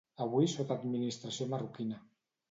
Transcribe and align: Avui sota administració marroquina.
Avui 0.23 0.47
sota 0.53 0.77
administració 0.83 1.47
marroquina. 1.51 1.99